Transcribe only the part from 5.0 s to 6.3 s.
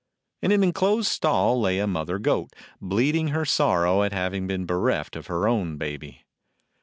of her own baby.